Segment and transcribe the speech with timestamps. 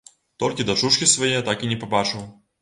[0.43, 2.27] Толькі дачушкі свае так і не пабачыў.